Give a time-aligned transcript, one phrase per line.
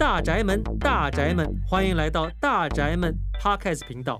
[0.00, 4.18] 大宅门，大宅门，欢迎来到大宅门 Podcast 频道。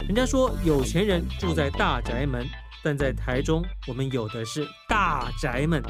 [0.00, 2.46] 人家说有钱人住在大宅门，
[2.82, 5.82] 但在台中，我们有的是大宅门，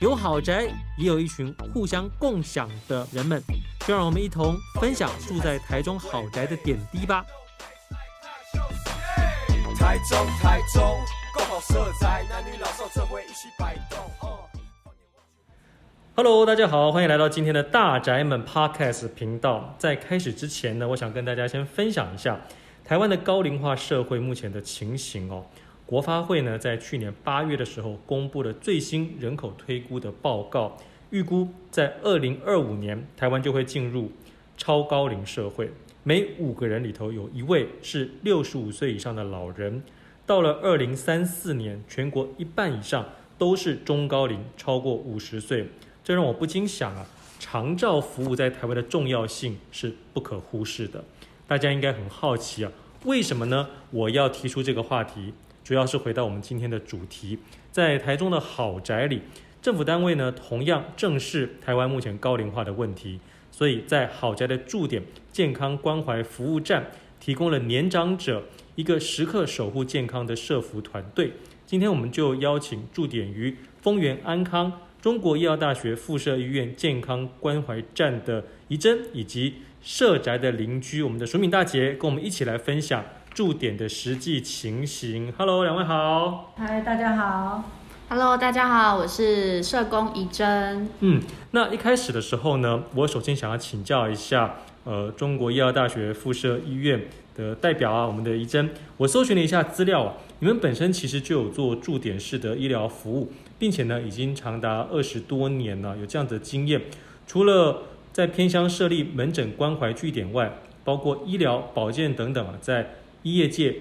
[0.00, 3.42] 有豪宅，也有一群互相共享的人们。
[3.84, 7.26] 就让我们一同分享住在台中豪宅的点滴吧。
[9.76, 10.96] 台中，台中，
[11.34, 13.98] 共好色彩，男女老少这回一起摆动。
[16.20, 19.76] Hello，大家好，欢迎来到今天的大宅门 Podcast 频道。
[19.78, 22.40] 在开始之前呢，我想跟大家先分享一下
[22.84, 25.46] 台湾的高龄化社会目前的情形哦。
[25.86, 30.76] 国发会呢，在去年八月的时候公布了最新人口推估的报告，
[31.10, 34.10] 预估在二零二五年，台湾就会进入
[34.56, 35.70] 超高龄社会，
[36.02, 39.84] 每五个人里头有一位是六十五岁以上的老人。
[40.26, 43.06] 到了二零三四年，全国一半以上
[43.38, 45.68] 都是中高龄，超过五十岁。
[46.08, 47.06] 这让我不禁想啊，
[47.38, 51.04] 长照服务在台湾的重要性是不可忽视的。
[51.46, 52.72] 大家应该很好奇啊，
[53.04, 53.68] 为什么呢？
[53.90, 57.38] 我要提出这个话题，主要是回到我们今天的主题，
[57.70, 59.20] 在台中的豪宅里，
[59.60, 66.86] 政府单位呢同样正视台湾目前高龄化的问题，所以在豪宅的驻点健康关怀服务站，
[67.20, 68.44] 提供了年长者
[68.76, 71.34] 一个时刻守护健康的社服团队。
[71.66, 74.72] 今天我们就邀请驻点于丰原安康。
[75.00, 85.32] 中国医药大学附设医院健康关怀站的怡珍，以及社宅的邻居，我们的署敏大姐，跟我们一起来分享驻点的实际情形。
[85.38, 86.52] Hello，两位好。
[86.56, 87.62] 嗨，大家好。
[88.08, 90.88] Hello，大家好，我是社工怡珍。
[90.98, 97.02] 嗯，那一开始的时候呢，我首先想要请教一下，呃，中国医药大学附设医院
[97.36, 103.32] 的代表啊，我们的怡珍，我搜寻了一下资料啊，你们本身其实就有做驻点式的医疗服务。
[103.58, 106.80] 并且呢，已经长达二十多年了，有这样的经验。
[107.26, 113.76] 除了在偏乡设立门诊关怀据点外，包括医疗保健等等啊，在医业界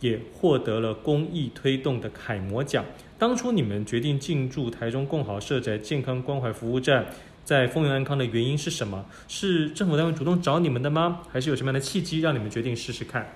[0.00, 2.84] 也获得了公益推动的楷模奖。
[3.18, 7.06] 当初你们决定进驻台中共好社宅健康关怀服务站，
[7.44, 9.06] 在丰原安康的原因是什么？
[9.28, 11.22] 是政府单位主动找你们的吗？
[11.30, 13.32] 还是有什么样的契机让你们决定试试看？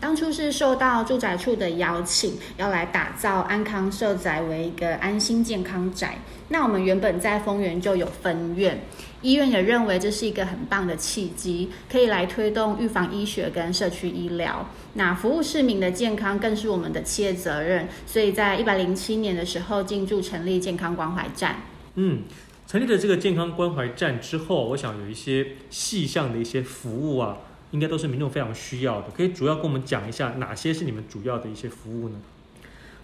[0.00, 6.18] 当初是受到住宅处的邀请，要来打造安康社宅为一个安心健康宅。
[6.50, 8.80] 那我们原本在丰原就有分院，
[9.22, 14.66] 医院也认为这是一个很棒的契机，可以来推动预防医学跟社区医疗。
[14.94, 21.56] 那服务市民的健康更是我们的企业责任，所以在一百零七年的时候进驻成立健康关怀站。
[21.96, 22.22] 嗯，
[22.66, 27.36] 成立了这个健康关怀站之后，我想有一些细项的一些服务啊。
[27.70, 32.16] 应该都是民众非常需要的，可以主要跟我们讲一下哪些是你们主要的一些服务呢？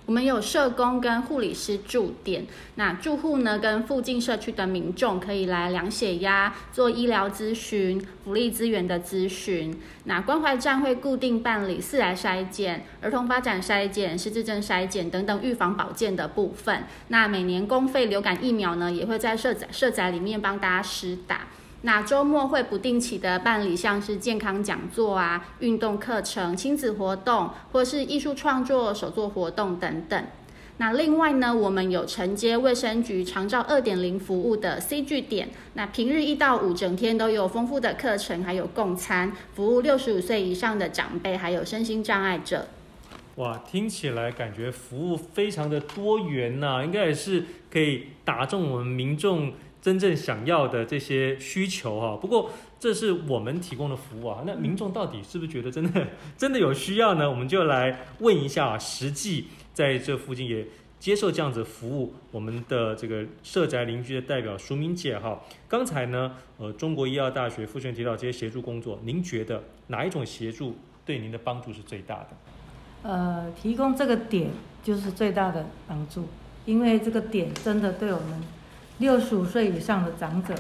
[0.07, 9.75] 我们有社工跟护理师驻点，那住户呢跟附近社区的民众可以来量血压、做医疗咨询、福利资源的咨询。
[10.05, 16.85] 那关怀站会固定办理四来筛检、儿童发展筛检、失智症筛检等等预防保健的部分。
[17.09, 21.47] 那每年公费流感疫苗呢，也会在社宅社宅里面帮大家施打。
[21.87, 30.25] 那周末会不定期的办理像是健康讲座啊、运动课程、亲子活动，或是艺术创作、手作活动等等。
[30.79, 42.67] 那另外呢，我们有承接卫生局长照二点零服务的 C 据点，那平日一到五整天都有丰富的课程，还有共餐，服务六十五岁以上的长辈，还有身心障碍者。
[43.35, 49.53] 哇，听起来感觉服务非常的多元呐、啊，应该也是可以打中我们民众。
[49.85, 52.51] 真正想要的这些需求哈，不过
[52.81, 54.43] 这是我们提供的服务啊。
[54.47, 56.07] 那民众到底是不是觉得真的
[56.39, 57.29] 真的有需要呢？
[57.29, 60.67] 我们就来问一下，实际在这附近也
[60.99, 65.39] 接受这样子服务，我们的这个社宅邻居的代表淑明姐哈。
[65.69, 72.29] 刚才呢，呃，中国医药大学附设提到这些协助工作，您觉得哪一种协助对您的帮助是最大的？
[73.03, 74.49] 呃，提供这个点
[74.83, 76.27] 就是最大的帮助，
[76.65, 78.43] 因为这个点真的对我们。
[78.99, 80.55] 六十五岁以上的长者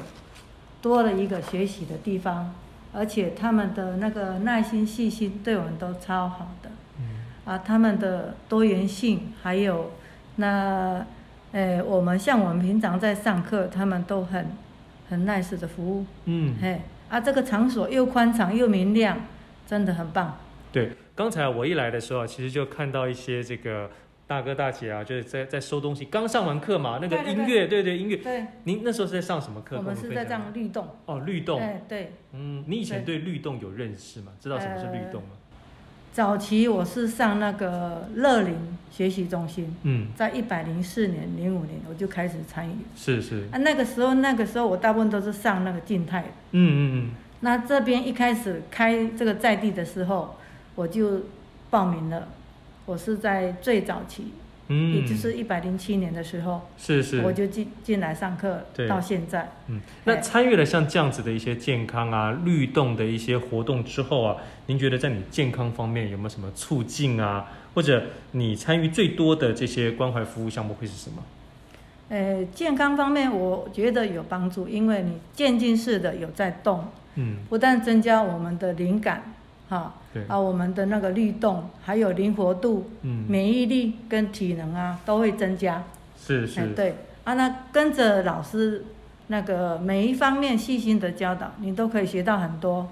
[0.82, 2.52] 多了一个学习的地方，
[2.92, 6.70] 而且他们的那个耐心细心对我们都超好的。
[6.98, 7.04] 嗯。
[7.44, 9.92] 啊，他们的多元性还有
[10.36, 11.06] 那，
[11.52, 14.48] 呃，我们像我们平常在上课，他们都很
[15.08, 16.04] 很 nice 的服务。
[16.24, 16.56] 嗯。
[16.60, 19.18] 嘿，啊，这个场所又宽敞又明亮，
[19.66, 20.38] 真的很棒。
[20.72, 23.90] 对，刚才我一来的时候，其实就看到一些这个。
[24.26, 28.16] 大哥大姐啊，就是在在收东西，刚上完课嘛，那个音乐，对对，音乐。
[28.16, 28.46] 对。
[28.64, 29.76] 您那时候是在上什么课？
[29.76, 30.88] 我们是在上律动。
[31.04, 31.60] 哦，律动。
[31.60, 32.12] 对对。
[32.32, 34.32] 嗯，你以前对律动有认识吗？
[34.40, 35.30] 知道什么是律动吗？
[36.12, 38.56] 早期我是上那个乐龄
[38.90, 42.72] 学习中心，嗯，在一百零四年、零五年我就开始参与。
[42.96, 43.46] 是是。
[43.52, 46.24] 啊，那个时候那个时候我大部分都是上那个静态。
[46.52, 47.10] 嗯嗯嗯。
[47.40, 50.36] 那这边一开始开这个在地的时候，
[50.76, 51.20] 我就
[51.68, 52.26] 报名了。
[52.86, 54.26] 我是在最早期。
[54.68, 59.52] 嗯，也就是一百零七年的时候，是是，我就进进来上课，对，到现在。
[59.68, 67.46] 嗯，那参与了像这样子的一些健康啊、律动的一些活动之后啊，您觉得在你健康方面有没有什么促进啊？
[67.74, 71.22] 或者你参与最多的这些关怀服务项目会是什么？
[72.08, 76.86] 呃，健康方面我觉得有帮助，因为你渐进式的有在动，
[77.16, 79.34] 嗯，不但增加我们的灵感。
[79.70, 85.82] 啊，对啊，我们的那个律动，还有灵活度、嗯，免疫力跟体能啊，都会增加。
[86.16, 86.94] 是是，对
[87.24, 88.84] 啊，那跟着老师
[89.26, 92.90] 那个每一方面细心的教导，你都可以学到很多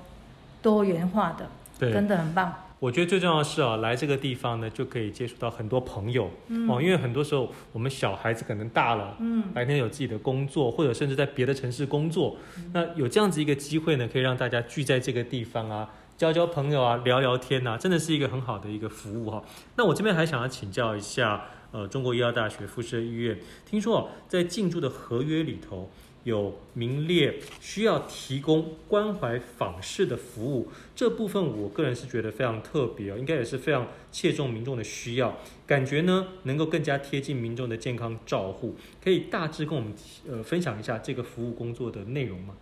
[0.60, 1.46] 多元化的，
[1.78, 2.52] 对，真的很棒。
[2.78, 6.28] 我觉得最重要的是啊，来这个地方呢，就可以接触到很多朋友。
[6.48, 15.88] 嗯，哦，因为很多时候我们小孩子可能大了，嗯，白天有自己的工作，或者甚至在别的城市工作，嗯，那有这样子一个机会呢，可以让大家聚在这个地方啊。
[16.22, 19.42] 交交朋友啊，聊聊天啊，真的是一个很好的一个服务哈。
[19.74, 25.90] 那我这边还想要请教一下，呃，中国医药大学附设医院，听说啊在进驻的合约里头
[26.22, 35.36] 有名列需要提供关怀访视的服务，这部分我个人是觉得非常特别哦，应该也是非常切中民众的需要，
[35.66, 39.92] 感觉呢能够更加贴近民众的健康照护，可以大致跟我们
[40.30, 42.54] 呃分享一下这个服务工作的内容吗？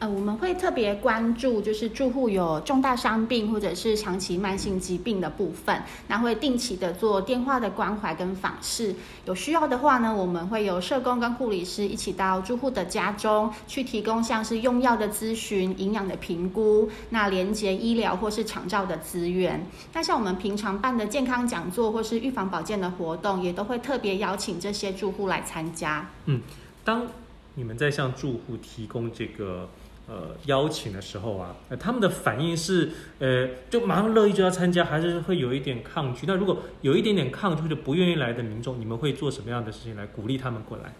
[0.00, 8.94] 呃，我们会特别关注，就是住户有重大伤病或者是长期慢性疾病的部分，那会定期的做电话的关怀跟访视。
[9.26, 19.66] 有需要的话呢，我们会有社工跟护理师一起到住户的家中去提供，像是用药的咨询、营养的评估，那连接医疗或是长照的资源。
[19.92, 26.08] 那像我们平常办的健康讲座或是预防保健的活动，也都会特别邀请这些住户来参加。
[26.24, 26.40] 嗯，
[26.82, 27.06] 当
[27.54, 29.68] 你们在向住户提供这个。
[30.10, 32.90] 呃，邀请的时候啊，呃，他们的反应是，
[33.20, 36.26] 呃，就马上乐意就要参加，还是会有一点抗拒？
[36.26, 40.92] 那如果有一点点抗拒，或者不愿意来的民众，你们会做什么样的事情来鼓励他们过来？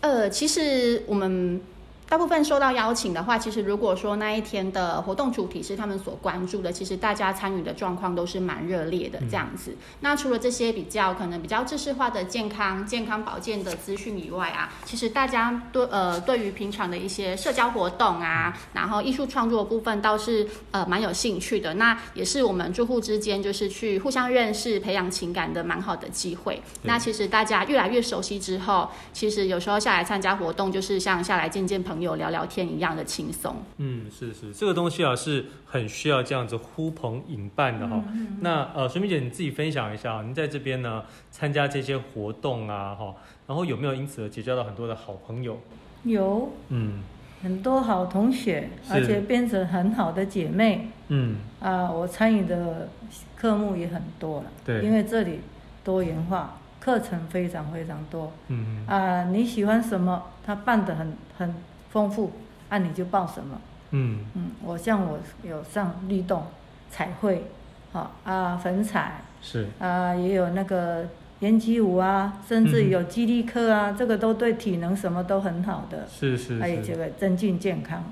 [0.00, 1.60] 呃，其实我们。
[2.08, 9.72] 大部分受到邀请的话，其实如果说那一天的活动主题是他们所关注的，其实大家参与的状况都是蛮热烈的这样子。
[9.72, 9.76] 嗯。
[10.00, 21.74] 那除了这些比较可能比较知识化的健康、健康保健的资讯以外啊，其实大家对呃对于平常的一些社交活动啊，然后艺术创作的部分倒是呃蛮有兴趣的。
[21.74, 26.62] 那也是我们住户之间就是去互相认识、培养情感的蛮好的机会。
[26.84, 32.08] 那其实大家越来越熟悉之后，其实有时候下来参加活动，就是像下来见见朋友。
[32.08, 38.38] 有聊聊天一样的轻松，嗯，是是，这个东西啊是很需要这样子呼朋引伴的哈、嗯嗯。
[38.40, 43.14] 那呃，水敏姐你自己分享一下，您在这边呢参加这些活动啊哈，
[43.46, 45.60] 然后有没有因此而结交到很多的好朋友？
[46.04, 47.02] 有，嗯，
[47.42, 50.88] 很多好同学，而且变成很好的姐妹。
[51.08, 52.88] 嗯，啊、呃，我参与的
[53.36, 55.40] 科目也很多了，对，因为这里
[55.84, 56.54] 多元化。
[56.80, 60.22] 课程非常非常多，嗯啊、呃，你喜欢什么？
[60.46, 61.54] 他办的很很
[61.90, 62.32] 丰富，
[62.70, 64.24] 那、啊、你就报什么，嗯。
[64.34, 64.50] 嗯。
[64.64, 66.44] 我像我有上律动、
[66.90, 67.44] 彩绘，
[67.92, 69.68] 好啊，粉彩是。
[69.78, 71.06] 啊，也有那个
[71.40, 78.04] 延吉舞啊，甚至有肌力课啊、嗯，这个都对体能什么都很好的，是是，是，还有这个增进健康。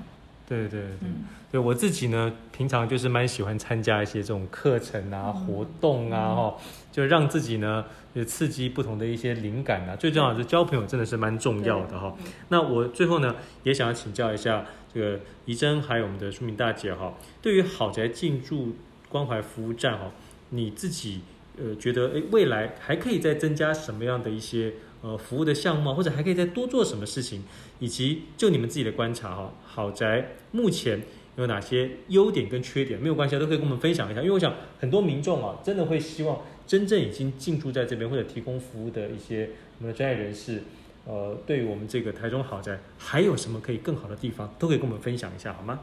[0.47, 7.83] 对对对，嗯、对我自己呢，平常就是蛮喜欢参加一些这种课程啊、嗯、活动啊，哈、嗯，就让自己呢，
[8.15, 9.95] 就刺激不同的一些灵感啊。
[9.97, 12.15] 最重要的是交朋友，真的是蛮重要的哈。
[12.47, 18.73] 那我最后呢，也想要请教一下这个怡珍，还有我们的淑敏大姐哈，对于好宅进驻
[19.09, 20.11] 关怀服务站哈，
[20.51, 21.23] 你自己
[21.57, 24.73] 呃觉得哎，未来还可以再增加什么样的一些？
[25.03, 27.43] 呃，服务的项目或者还可以再多做什么事情，
[27.77, 30.99] 以及就你们自己的观察哈，好宅目前
[31.35, 32.99] 有哪些优点跟缺点？
[32.99, 34.21] 没有关系，都可以跟我们分享一下。
[34.21, 40.63] 因为我想很多民众啊，真的会希望真正已经进驻在这边或者提供服务的一些我们的专业人士，
[41.05, 45.79] 呃，对于我们这个台中好宅还有什么可以更好的地方，都可以跟我们分享一下，好吗？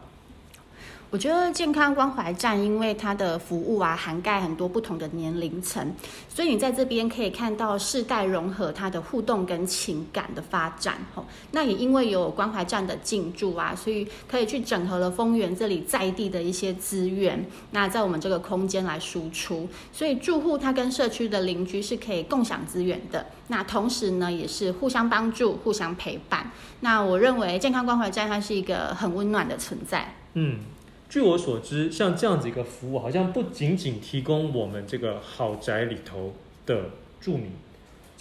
[1.11, 5.95] 我觉得健康关怀站，因为它的服务啊，涵盖很多不同的年龄层，
[6.29, 10.97] 所以你在这边可以看到世代融合它的互动跟情感的发展。
[11.15, 23.25] 吼，那也因为有关怀站的进驻啊，所以可以去整合了丰原这里在地的一些资源，那在我们这个空间来输出，所以住户他跟社区的邻居是可以共享资源的。
[23.47, 26.51] 那同时呢，也是互相帮助、互相陪伴。
[26.81, 30.13] 那我认为健康关怀站它是一个很温暖的存在。
[30.33, 30.59] 嗯。
[31.15, 36.35] 据我所知，像这样子一个服务，好像不仅仅提供我们这个豪宅里头
[36.67, 36.87] 的
[37.21, 37.53] 住民。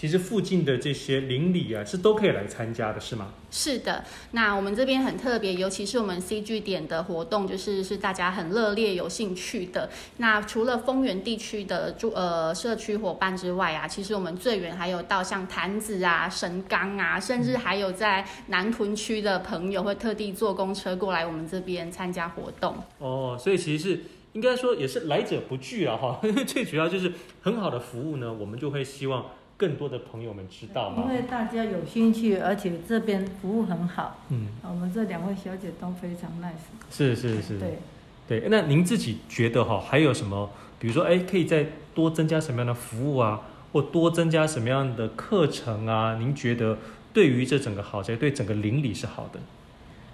[0.03, 3.31] 其实附近的这些邻里啊，是都可以来参加的，是吗？
[3.50, 9.89] 是的，那我们这边很特别，尤其是我们 C 据点的活动，就是是大家很热烈有兴趣的。
[10.17, 22.75] 那除了丰原地区的住呃社区伙伴之外啊，其实我们最远还有到像潭子啊、神冈啊，甚至还有在南屯区的朋友会特地坐公车过来我们这边参加活动。
[22.98, 29.27] 哦，所以其实是应该说也是来者不拒啊哈， 最主要就是很好的服务呢，我们就会希望。
[29.55, 31.03] 更多的朋友们知道吗？
[31.03, 34.17] 因为大家有兴趣，而且这边服务很好。
[34.29, 36.53] 嗯，我们这两位小姐都非常 nice。
[36.91, 37.60] 是是是。
[37.60, 37.79] 对
[38.27, 40.50] 对，那您自己觉得哈，还有什么？
[40.79, 43.41] 比如说，哎，可以再多增加什么样的服务啊，
[43.72, 46.17] 或多增加什么样的课程啊？
[46.17, 46.77] 您觉得
[47.13, 49.39] 对于这整个豪宅，对整个邻里是好的？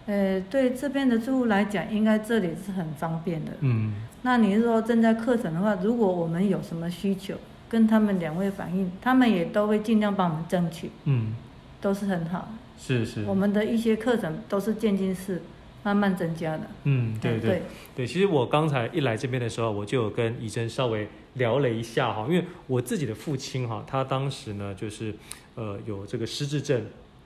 [0.08, 3.52] 呃，对这边的住户来讲，应该这里是很方便的。
[3.62, 3.94] 嗯。
[4.24, 7.36] 那你是说增加课程的话，如果我们有什么需求？
[7.70, 11.36] 跟他们两位反映，他们也都会尽量帮我们争取，嗯，
[11.80, 12.50] 都是很好。
[12.78, 13.24] 是是。
[13.26, 15.42] 我们的一些课程都是渐进式，
[15.84, 16.62] 慢慢增加的。
[16.86, 17.62] 嗯，对对对，
[17.96, 18.08] 对。
[18.08, 25.14] 其实我刚才一来这边的时候，我就有跟怡珍稍微聊了一下哈，因为我自己的父亲哈，他当时呢就是
[25.56, 26.84] 呃有这个失智症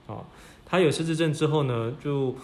[0.08, 0.18] 啊，
[0.66, 2.36] 他有失智症之后呢就。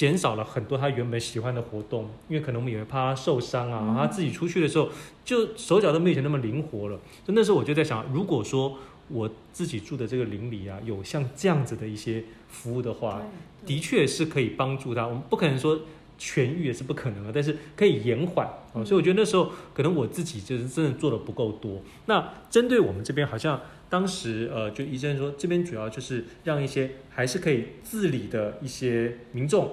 [0.00, 3.80] 减少了很多他原本喜欢的活动，因为可能我们也会怕他受伤啊。
[3.82, 4.88] 嗯、他自己出去的时候，
[5.22, 6.98] 就手脚都没以前那么灵活了。
[7.22, 8.78] 就那时候我就在想，如果说
[9.08, 13.20] 我自己住的这个邻里啊，有像这样子的一些服务的话，
[13.66, 15.06] 的确是可以帮助他。
[15.06, 15.78] 我们不可能说
[16.18, 18.82] 痊愈也是不可能的，但是可以延缓啊。
[18.82, 21.82] 所以我觉得那时候可能我自己就是真的做的不够多。
[22.06, 29.70] 那针对我们这边，好像当时呃，就医生说这边主要就是让一些还是可以自理的一些民众。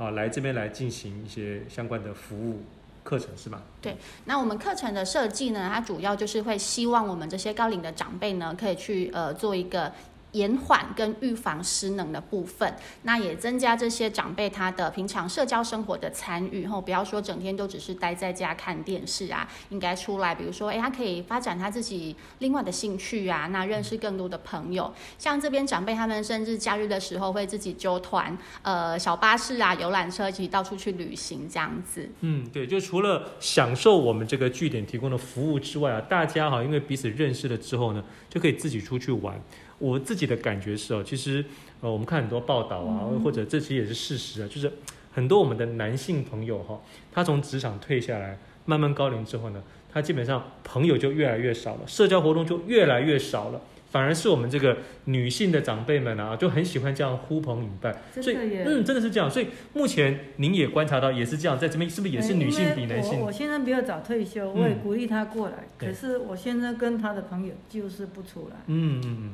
[0.00, 2.62] 啊，来这边来进行一些相关的服务
[3.04, 3.60] 课程是吧？
[3.82, 9.92] 对，那我们课程的设计呢，它主要就是会希望我们这些高龄的长辈呢，可以去呃做一个。
[10.32, 24.92] 延缓跟预防失能的部分，那也增加这些长辈他的平常社交生活的参与，吼不要说整天都只是待在家看电视啊，应该出来，比如说，哎，他可以发展他自己另外的兴趣啊，那认识更多的朋友。
[25.18, 32.08] 像这边长辈他们甚至假日的时候会自己揪团，呃，小巴士啊、游览车一起到处去旅行这样子。
[32.20, 39.40] 嗯，对，就除了享受我们这个据点提供的服务之外啊，大家哈，因为彼此认识了之后呢，就可以自己出去玩。
[39.80, 41.44] 我自己的感觉是哦，其实
[41.80, 44.70] 呃，我们看很多报道啊，或者这其实也是事实啊，就是
[45.12, 53.60] 很多我们的男性朋友哈，他从职场退下来，慢慢高龄之后呢，他基本上朋友就越来越少了，社交活动就越来越少了，
[53.90, 59.30] 反而是我们这个女性的长辈们啊，就很喜欢这样呼朋引伴，所以嗯，真的是这样。
[59.30, 63.18] 所以目前您也观察到也是这样，在这边是不是也是女性比男性？
[63.18, 68.56] 我我现在比较早退休，我也鼓励他过来，可是我现在跟他的朋友就是不出来。
[68.66, 69.30] 嗯嗯嗯。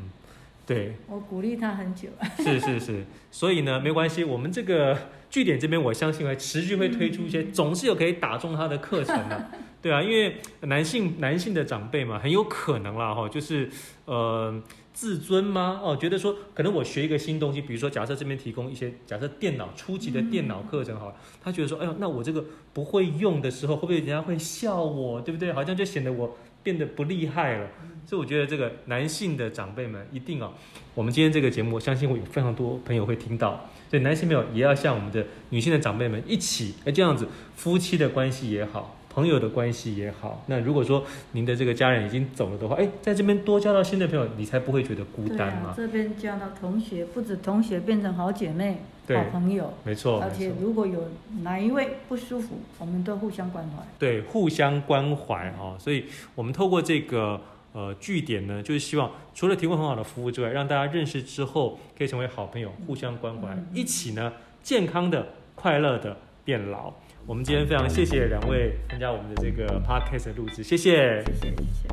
[0.67, 2.09] 对，我鼓励他很久。
[2.43, 4.99] 是是是，所以呢，没关系，我们这个
[5.31, 9.51] 据点这边，我相信会持续会推出一些，总是有可以打中他的课程的。
[9.81, 13.71] 对啊，因为男性男性的长辈嘛，很有可能啦哈，就是
[14.07, 14.61] 呃
[14.93, 15.81] 自尊吗？
[15.85, 25.53] 哦，觉得说可能我学一个新东西，比如说假设这边提供一些假设电脑初级的电脑课程好了，他觉得说，哎呦，那我这个不会用的时候，会不会人家会笑我，对不对？
[25.53, 27.69] 好像就显得我变得不厉害了。
[28.05, 30.53] 所以我觉得这个男性的长辈们一定哦，
[30.95, 33.69] 我们今天这个节目，我相信会有非常多朋友会听到。
[33.89, 40.45] 所以男性朋友也要向我们的女性的长辈们一起，哎，这样子夫妻的关系也好，朋友的关系也好。
[40.47, 45.73] 那如果说您的这个家人已经走了的话，哎，在这边多交到新的朋友，你才不会觉得孤单嘛。
[45.75, 49.73] 这边交到同学，不止同学，变成好姐妹、好朋友。
[49.85, 50.21] 没错。
[50.21, 51.09] 而且如果有
[51.43, 53.83] 哪一位不舒服，我们都互相关怀。
[53.99, 55.79] 对，互相关怀啊。
[55.79, 56.05] 所以
[56.35, 57.41] 我们透过这个。
[57.73, 64.33] 呃，据点呢，就是希望除了提供很好的服务之外，让大家认识之后可以成为好朋友，互相关怀，一起呢
[64.63, 66.91] 健康的、快乐的变老。
[67.29, 71.87] 我们今天非常谢谢两位参加我们的这个 podcast 录制，谢谢，谢谢，谢谢。